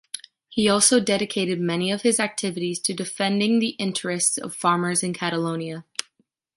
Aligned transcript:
He 0.49 0.67
also 0.67 0.99
dedicated 0.99 1.59
many 1.61 1.91
of 1.91 2.01
his 2.01 2.19
activities 2.19 2.79
to 2.79 2.93
defending 2.95 3.59
the 3.59 3.75
interests 3.77 4.39
of 4.39 4.55
farmers 4.55 5.03
in 5.03 5.13
Catalonia. 5.13 5.85